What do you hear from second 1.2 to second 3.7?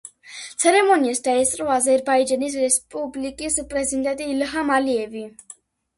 დაესწრო აზერბაიჯანის რესპუბლიკის